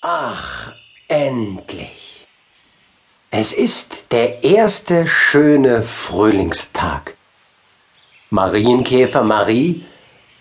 Ach, 0.00 0.74
endlich. 1.08 2.24
Es 3.32 3.52
ist 3.52 4.12
der 4.12 4.44
erste 4.44 5.08
schöne 5.08 5.82
Frühlingstag. 5.82 7.14
Marienkäfer 8.30 9.24
Marie 9.24 9.84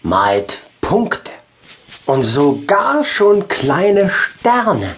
malt 0.03 0.59
Punkte 0.79 1.31
und 2.05 2.21
sogar 2.21 3.03
schon 3.03 3.47
kleine 3.47 4.11
Sterne. 4.11 4.95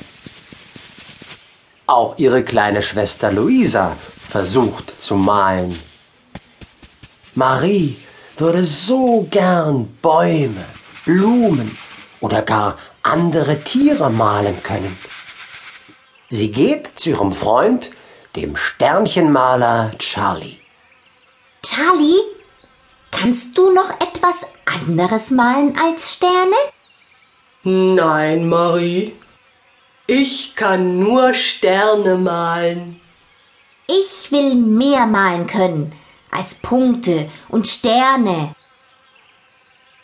Auch 1.87 2.17
ihre 2.17 2.43
kleine 2.43 2.81
Schwester 2.81 3.31
Luisa 3.31 3.95
versucht 4.29 5.01
zu 5.01 5.15
malen. 5.15 5.79
Marie 7.33 7.97
würde 8.37 8.65
so 8.65 9.25
gern 9.31 9.87
Bäume, 10.01 10.65
Blumen 11.05 11.77
oder 12.21 12.41
gar 12.41 12.77
andere 13.03 13.61
Tiere 13.63 14.09
malen 14.09 14.61
können. 14.63 14.97
Sie 16.29 16.51
geht 16.51 16.99
zu 16.99 17.09
ihrem 17.09 17.33
Freund, 17.33 17.91
dem 18.35 18.55
Sternchenmaler 18.55 19.91
Charlie. 19.97 20.59
Charlie, 21.63 22.21
kannst 23.11 23.57
du 23.57 23.71
noch 23.71 23.89
etwas 23.99 24.35
anderes 24.65 25.31
malen 25.31 25.77
als 25.77 26.13
Sterne? 26.13 26.55
Nein, 27.63 28.47
Marie. 28.47 29.15
Ich 30.07 30.55
kann 30.55 30.99
nur 30.99 31.33
Sterne 31.33 32.17
malen. 32.17 33.01
Ich 33.87 34.31
will 34.31 34.55
mehr 34.55 35.05
malen 35.05 35.47
können 35.47 35.91
als 36.31 36.55
Punkte 36.55 37.29
und 37.47 37.67
Sterne. 37.67 38.53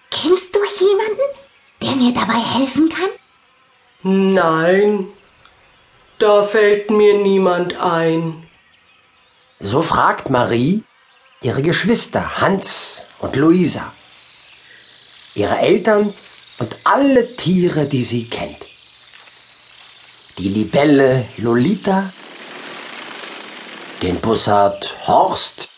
Kennst 0.09 0.55
du 0.55 0.59
jemanden, 0.79 1.21
der 1.95 2.03
mir 2.03 2.13
dabei 2.13 2.39
helfen 2.39 2.89
kann? 2.89 3.09
Nein, 4.03 5.07
da 6.19 6.43
fällt 6.45 6.91
mir 6.91 7.17
niemand 7.17 7.77
ein. 7.77 8.47
So 9.59 9.81
fragt 9.81 10.29
Marie 10.29 10.83
ihre 11.41 11.61
Geschwister 11.61 12.41
Hans 12.41 13.03
und 13.19 13.35
Luisa, 13.35 13.93
ihre 15.33 15.57
Eltern 15.57 16.13
und 16.57 16.77
alle 16.83 17.35
Tiere, 17.35 17.85
die 17.85 18.03
sie 18.03 18.27
kennt. 18.27 18.65
Die 20.37 20.49
Libelle 20.49 21.27
Lolita, 21.37 22.11
den 24.01 24.19
Bussard 24.19 24.95
Horst 25.07 25.69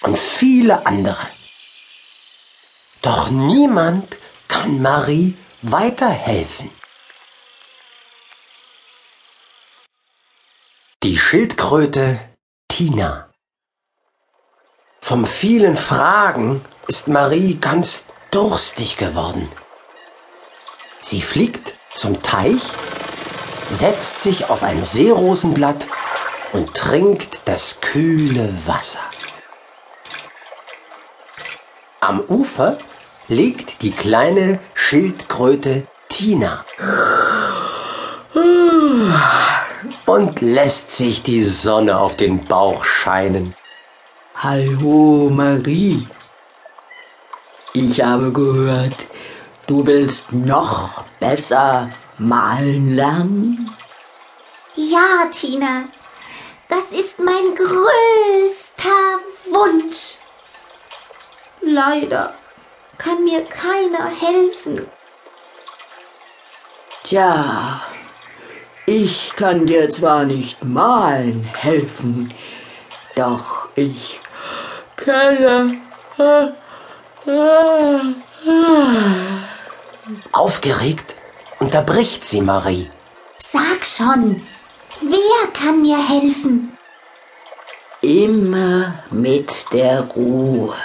und 0.00 0.18
viele 0.18 0.86
andere. 0.86 1.28
Doch 3.02 3.30
niemand 3.30 4.16
kann 4.50 4.82
Marie 4.82 5.36
weiterhelfen. 5.62 6.70
Die 11.04 11.16
Schildkröte 11.16 12.20
Tina. 12.68 13.30
Vom 15.00 15.24
vielen 15.24 15.76
Fragen 15.76 16.64
ist 16.88 17.08
Marie 17.08 17.54
ganz 17.54 18.04
durstig 18.32 18.96
geworden. 18.96 19.48
Sie 21.00 21.22
fliegt 21.22 21.76
zum 21.94 22.20
Teich, 22.20 22.60
setzt 23.70 24.18
sich 24.18 24.50
auf 24.50 24.62
ein 24.62 24.82
Seerosenblatt 24.82 25.86
und 26.52 26.74
trinkt 26.74 27.42
das 27.44 27.80
kühle 27.80 28.52
Wasser. 28.66 29.00
Am 32.00 32.20
Ufer 32.20 32.78
liegt 33.30 33.82
die 33.82 33.92
kleine 33.92 34.58
Schildkröte 34.74 35.86
Tina 36.08 36.64
und 40.04 40.40
lässt 40.40 40.90
sich 40.90 41.22
die 41.22 41.44
Sonne 41.44 41.96
auf 41.96 42.16
den 42.16 42.44
Bauch 42.44 42.84
scheinen. 42.84 43.54
Hallo 44.34 45.30
Marie. 45.30 46.08
Ich 47.72 48.02
habe 48.02 48.32
gehört, 48.32 49.06
du 49.68 49.86
willst 49.86 50.32
noch 50.32 51.04
besser 51.20 51.88
malen 52.18 52.96
lernen. 52.96 53.70
Ja, 54.74 55.30
Tina, 55.32 55.84
das 56.68 56.90
ist 56.90 57.20
mein 57.20 57.54
größter 57.54 58.90
Wunsch. 59.52 60.16
Leider 61.60 62.34
kann 63.02 63.24
mir 63.24 63.42
keiner 63.46 64.06
helfen. 64.08 64.86
Tja, 67.04 67.80
ich 68.84 69.34
kann 69.36 69.66
dir 69.66 69.88
zwar 69.88 70.24
nicht 70.24 70.62
malen 70.62 71.42
helfen, 71.42 72.32
doch 73.16 73.68
ich 73.74 74.20
kenne. 74.96 75.80
Aufgeregt 80.32 81.14
unterbricht 81.58 82.24
sie 82.24 82.42
Marie. 82.42 82.90
Sag 83.38 83.86
schon, 83.86 84.46
wer 85.00 85.52
kann 85.54 85.80
mir 85.80 86.06
helfen? 86.06 86.76
Immer 88.02 89.02
mit 89.10 89.72
der 89.72 90.02
Ruhe. 90.02 90.76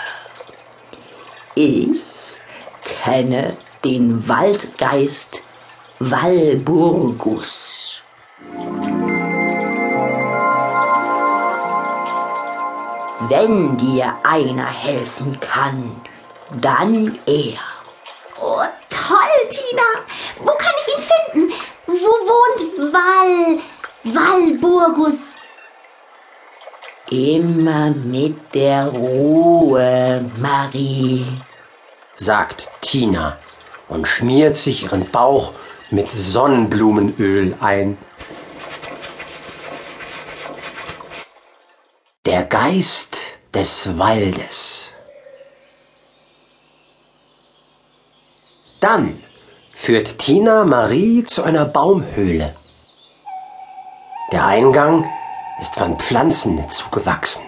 Ich 1.57 2.38
kenne 2.83 3.55
den 3.85 4.27
Waldgeist 4.27 5.41
Walburgus. 5.99 8.01
Wenn 13.29 13.77
dir 13.77 14.16
einer 14.23 14.66
helfen 14.66 15.39
kann, 15.39 16.01
dann 16.59 17.17
er. 17.25 17.57
Oh, 18.41 18.59
toll, 18.89 19.49
Tina. 19.49 19.81
Wo 20.41 20.51
kann 20.57 20.73
ich 20.81 20.89
ihn 20.93 21.01
finden? 21.01 21.53
Wo 21.87 21.93
wohnt 21.93 22.93
Wal... 22.93 23.59
Walburgus? 24.03 25.35
Immer 27.09 27.91
mit 27.91 28.53
der 28.55 28.87
Ruhe, 28.87 30.25
Marie, 30.39 31.23
sagt 32.15 32.67
Tina 32.81 33.37
und 33.87 34.07
schmiert 34.07 34.57
sich 34.57 34.83
ihren 34.83 35.09
Bauch 35.09 35.53
mit 35.91 36.09
Sonnenblumenöl 36.11 37.55
ein. 37.59 37.97
Der 42.25 42.43
Geist 42.43 43.17
des 43.53 43.97
Waldes. 43.97 44.91
Dann 48.79 49.23
führt 49.73 50.19
Tina 50.19 50.63
Marie 50.63 51.23
zu 51.23 51.43
einer 51.43 51.65
Baumhöhle. 51.65 52.55
Der 54.31 54.45
Eingang 54.45 55.09
ist 55.59 55.75
von 55.75 55.97
Pflanzen 55.99 56.67
zugewachsen. 56.69 57.43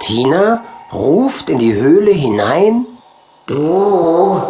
Tina 0.00 0.64
ruft 0.92 1.48
in 1.50 1.58
die 1.58 1.74
Höhle 1.74 2.10
hinein. 2.10 2.86
Du, 3.46 4.40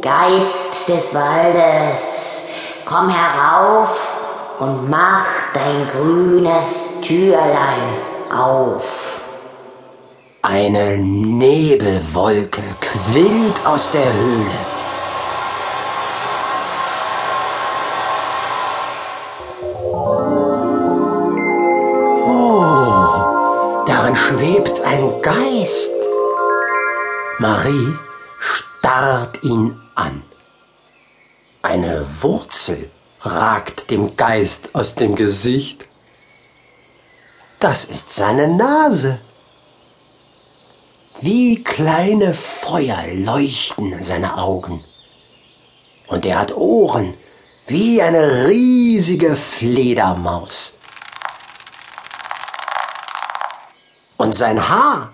Geist 0.00 0.88
des 0.88 1.14
Waldes, 1.14 2.48
komm 2.84 3.08
herauf 3.10 4.16
und 4.58 4.88
mach 4.88 5.26
dein 5.52 5.86
grünes 5.88 7.00
Türlein 7.02 7.96
auf. 8.32 9.20
Eine 10.42 10.96
Nebelwolke 10.98 12.62
quillt 12.80 13.66
aus 13.66 13.90
der 13.90 14.04
Höhle. 14.04 14.75
Schwebt 24.26 24.80
ein 24.80 25.22
Geist. 25.22 25.92
Marie 27.38 27.94
starrt 28.40 29.44
ihn 29.44 29.80
an. 29.94 30.22
Eine 31.62 32.04
Wurzel 32.22 32.90
ragt 33.20 33.90
dem 33.90 34.16
Geist 34.16 34.74
aus 34.74 34.96
dem 34.96 35.14
Gesicht. 35.14 35.86
Das 37.60 37.84
ist 37.84 38.12
seine 38.12 38.48
Nase. 38.48 39.20
Wie 41.20 41.62
kleine 41.62 42.34
Feuer 42.34 43.04
leuchten 43.14 44.02
seine 44.02 44.38
Augen. 44.38 44.82
Und 46.08 46.26
er 46.26 46.40
hat 46.40 46.56
Ohren 46.56 47.16
wie 47.68 48.02
eine 48.02 48.48
riesige 48.48 49.36
Fledermaus. 49.36 50.76
Und 54.26 54.32
sein 54.32 54.68
Haar 54.68 55.12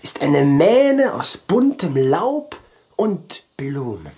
ist 0.00 0.22
eine 0.22 0.44
Mähne 0.44 1.12
aus 1.12 1.36
buntem 1.36 1.96
Laub 1.96 2.54
und 2.94 3.42
Blumen. 3.56 4.12